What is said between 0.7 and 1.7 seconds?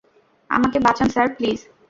বাচান sir, please.